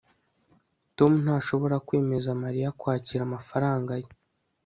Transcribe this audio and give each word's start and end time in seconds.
tom 0.97 1.11
ntashobora 1.23 1.75
kwemeza 1.87 2.29
mariya 2.43 2.69
kwakira 2.79 3.21
amafaranga 3.25 3.91
ye 4.01 4.09